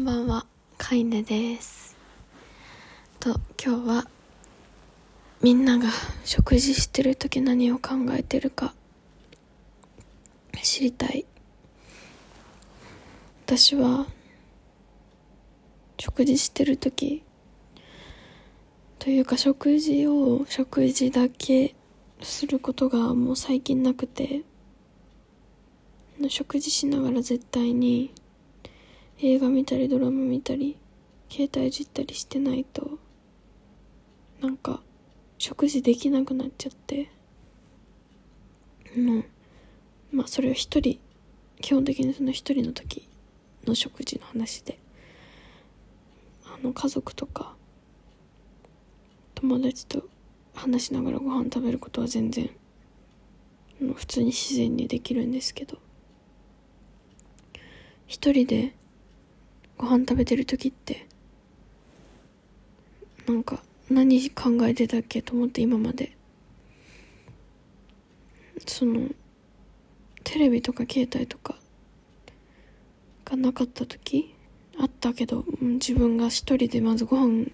[0.00, 0.46] こんばんは、
[0.78, 1.94] かいねです。
[3.18, 4.08] と、今日は、
[5.42, 5.90] みんなが
[6.24, 8.72] 食事してる時何を考えてるか、
[10.62, 11.26] 知りたい。
[13.44, 14.06] 私は、
[15.98, 17.22] 食事してる時、
[18.98, 21.74] というか食事を、食事だけ
[22.22, 24.44] することがもう最近なくて、
[26.30, 28.14] 食事しながら絶対に
[29.22, 30.78] 映画見たりドラマ見たり
[31.28, 32.98] 携帯いじったりしてないと
[34.40, 34.80] なんか
[35.36, 37.10] 食事できなくなっちゃって。
[38.96, 39.24] もう
[40.10, 40.98] まあそれは一人
[41.60, 43.06] 基本的にその一人の時
[43.66, 44.78] の食事の話で。
[46.46, 47.54] あの家族とか
[49.34, 50.08] 友達と
[50.54, 52.50] 話しながらご飯食べることは全然
[53.94, 55.78] 普通に自然にできるんですけど。
[58.06, 58.74] 一人で
[59.80, 61.06] ご飯食べてる時って
[63.26, 66.14] なんか何考えてたっけと思って今まで。
[68.66, 69.08] その
[70.22, 71.56] テレビとか携帯とか
[73.24, 74.34] がなかった時
[74.78, 77.46] あったけど自分が一人でまずご飯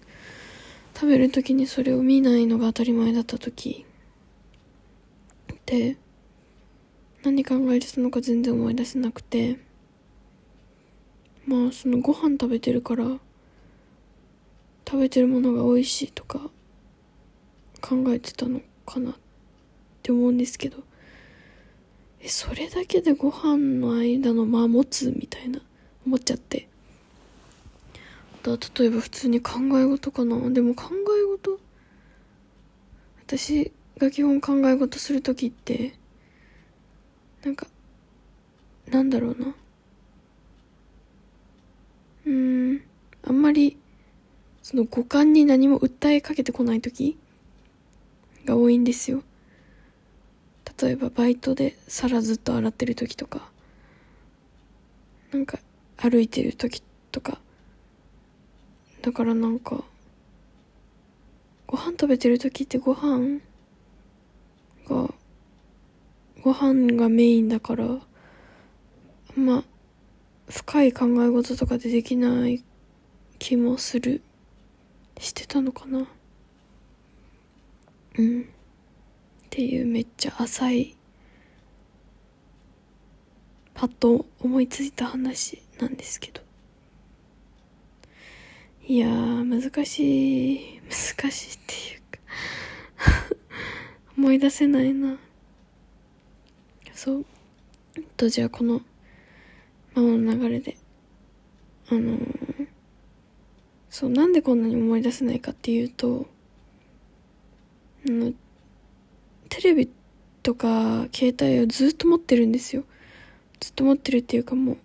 [0.93, 3.85] 食べる時にそれを見ないのが当たり前だった時。
[5.53, 5.95] って
[7.23, 9.65] 何考えてたのか全然思い出せなくて。
[11.47, 13.05] まあそのご飯食べてるから
[14.85, 16.39] 食べてるものが美味しいとか
[17.81, 19.13] 考えてたのかなっ
[20.03, 20.83] て思うんですけど
[22.19, 25.61] えそれだけでご飯の間の間持つみたいな
[26.05, 26.67] 思っちゃって。
[28.33, 30.49] あとは例えば普通に考え事かな。
[30.49, 31.59] でも考え事
[33.25, 35.93] 私が基本考え事する時って
[37.43, 37.67] なんか
[38.89, 39.53] なんだろうな。
[42.27, 42.81] うん。
[43.23, 43.77] あんまり
[44.61, 47.17] その五感に何も訴えかけてこない時
[48.45, 49.23] が多いんですよ。
[50.79, 53.49] 例えばバイトで皿ずっと洗ってる時とか
[55.31, 55.57] なんか
[55.95, 57.39] 歩いてる時とか。
[59.01, 59.85] だからなんか
[61.65, 63.39] ご飯食べてる時ってご飯
[64.87, 65.13] が
[66.41, 67.85] ご飯がメインだから
[69.35, 69.63] まあ
[70.49, 72.63] 深い考え事とかでできない
[73.39, 74.21] 気もする。
[75.19, 76.07] してたのかな。
[78.17, 78.41] うん。
[78.41, 78.45] っ
[79.49, 80.95] ていうめっちゃ浅い
[83.73, 86.41] パッと思いついた話なんですけど。
[88.85, 90.81] いやー難しい。
[90.89, 93.35] 難しいっていうか。
[94.17, 95.19] 思い出せないな。
[96.93, 97.25] そう。
[98.15, 98.81] とじゃあこの
[99.99, 100.77] の流れで。
[101.89, 102.67] あのー
[103.89, 106.27] そうなんでこんなに思い出せないかっていうと
[108.07, 108.31] あの
[109.49, 109.89] テレビ
[110.43, 112.83] とか携帯をずっと持ってるんですよ。
[113.59, 114.77] ずっと持ってるっていうかもう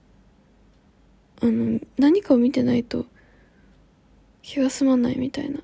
[1.42, 3.04] あの何かを見てないと
[4.40, 5.60] 気が済まないみたいな。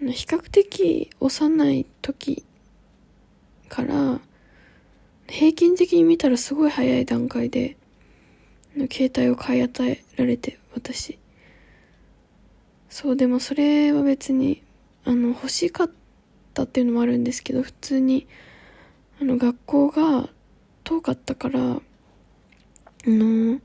[0.00, 2.44] 比較的幼い時
[3.68, 4.20] から
[5.28, 7.76] 平均的に見たらすごい早い段階で
[8.76, 11.18] の携帯を買い与えられて私。
[12.88, 14.62] そうでもそれは別に
[15.04, 15.90] あの欲しかっ
[16.52, 18.26] たっていうのもあるんですけど普通に
[19.20, 20.28] あの学校が
[20.84, 21.80] 遠かったからあ
[23.06, 23.60] の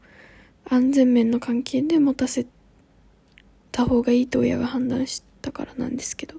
[0.69, 2.46] 安全面の関係で持たせ
[3.72, 6.35] た方がいいと親が判断したからなんですけど。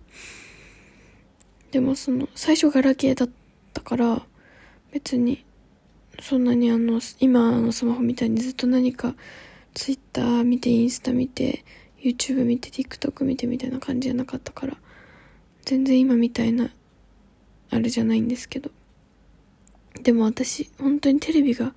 [1.70, 3.28] でもその最初ガラケーだっ
[3.74, 4.22] たから
[4.92, 5.44] 別に
[6.20, 9.14] そんなにあの今のスマホみたいにずっと何か
[9.74, 11.64] ツイッター見てインスタ見て
[12.02, 14.76] YouTube 見て TikTok 見てみたいな感じじゃなかったから
[15.64, 16.70] 全然今みたいな
[17.70, 18.70] あれじゃないんですけど。
[20.02, 21.74] でも私本当にテレビが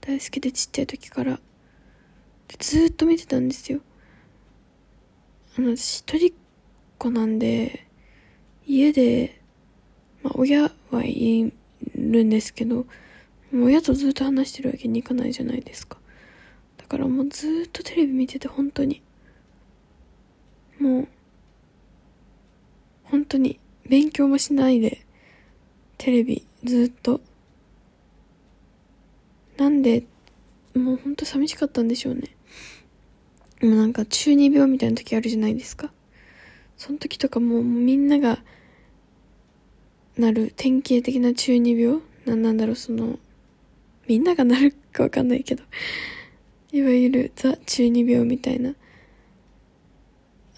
[0.00, 1.40] 大好きでちっちゃい時から
[2.58, 3.80] ずーっと見てたんですよ。
[5.58, 6.30] あの一人っ
[6.98, 7.86] 子なんで
[8.66, 9.40] 家で、
[10.22, 11.52] まあ、親はい
[11.94, 12.86] るんですけど
[13.64, 15.98] 親とずっと話してるわけにいかないじゃないですか。
[16.78, 19.02] だからもうずっとテレビ見てて本当に。
[20.78, 21.08] もう
[23.04, 23.58] 本当に
[23.88, 25.06] 勉強もしないで
[25.96, 27.20] テレビずっと。
[29.56, 30.04] なんで
[30.74, 32.36] もう本当寂しかったんでしょうね。
[33.62, 35.90] もうなんか中二病みたいな時あるじゃないですか。
[36.76, 38.42] その時とかもうみんなが
[40.18, 42.00] なる典型的な中二病？
[42.26, 43.18] なんなんだろうその
[44.06, 45.62] みんながなるかわかんないけど
[46.72, 48.74] いわゆるザ中二病みたいな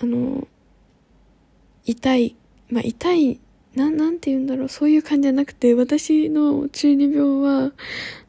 [0.01, 0.47] あの
[1.85, 2.37] 痛い
[2.71, 3.41] まあ痛い
[3.75, 7.73] ななんて言うんだろうそういう感じじゃなくて私の中二病は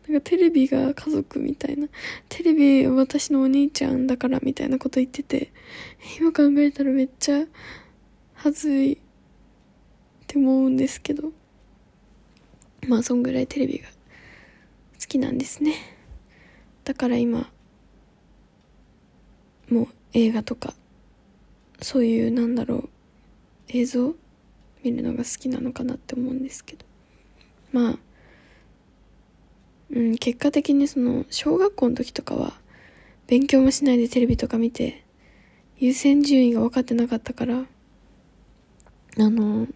[0.07, 1.88] なんかテレビが家族みたいな
[2.30, 5.51] テレビ私のお兄ちゃんだからみたいなこと言ってて
[6.19, 7.45] 今考えたらめっちゃ
[8.33, 8.98] はずいっ
[10.27, 11.31] て思うんですけど
[12.88, 13.88] まあそんぐらいテレビが
[15.10, 15.74] きなんですね。
[16.86, 17.52] だから今
[19.70, 20.74] もう映画とか
[21.82, 22.90] そういうなんだろう
[23.68, 24.16] 映像
[24.84, 26.86] 見るのが好きなのかなって思うんですけど。
[27.72, 28.00] まあ
[29.92, 32.54] うん結果的にその小学校の時とかは
[33.28, 35.04] 勉強もしないでテレビとか見て
[35.78, 37.66] 優先順位が分かってなかったからあ
[39.18, 39.68] の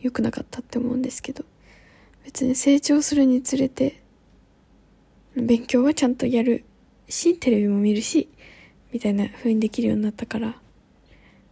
[0.00, 1.44] 良くなかったって思うんですけど。
[2.28, 4.02] 別に成長するにつれて
[5.46, 6.64] 勉強はちゃんとやる
[7.08, 8.28] しテレビも見るし
[8.92, 10.56] みたいな風にできるようになったから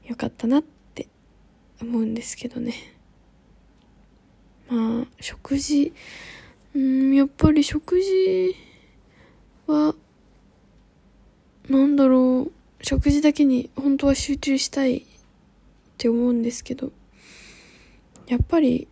[0.05, 1.09] よかったなって
[1.81, 2.75] 思うんですけどね。
[4.69, 5.93] まあ食事
[6.75, 8.57] うんやっぱり食事
[9.67, 9.95] は
[11.69, 12.53] なんだろう
[12.85, 15.05] 食事だけに本当は集中したいっ
[15.99, 16.93] て思うんですけど
[18.29, 18.87] やっぱり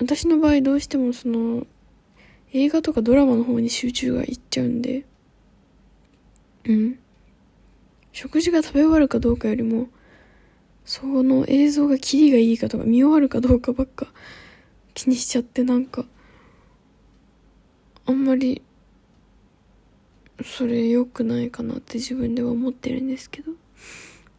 [0.00, 1.66] 私の場合どうしてもその
[2.52, 5.04] 映画とかドラマの方に集中がいっちゃうんで。
[6.64, 6.98] うん。
[8.12, 9.88] 食事が食べ終わるかどうかよりも
[10.84, 14.06] その映像がキリがいいかとか見終わるかどうかばっか
[14.92, 16.04] 気にしちゃってなんか
[18.04, 18.60] あんまり
[20.44, 23.52] それ良くないかなって自分では思ってるんですけど。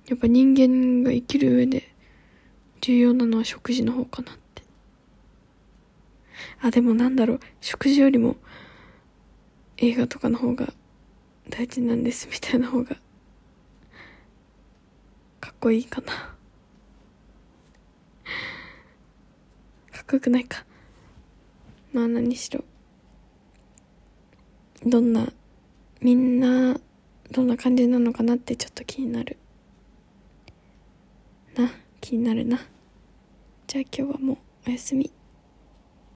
[0.08, 1.90] やっぱ人間が生きる上で
[2.82, 4.43] 重要なのは食事の方かなって。
[6.62, 7.40] あでもなんだろう。
[7.62, 8.36] 食事よりも
[9.78, 10.74] 映画とかの方が
[11.50, 12.96] 大事なんですみたいな方が
[15.42, 16.14] かっこいいかな。
[19.92, 20.66] かっこよくないか。
[21.92, 22.64] まあ何しろ。
[24.86, 25.32] どんな
[26.02, 26.80] みんな
[27.32, 29.38] どんな感じなのかなってちょっと気になる。
[31.56, 32.60] な気になるな。
[33.68, 34.38] じゃあ今日はもう
[34.68, 35.12] おやすみ。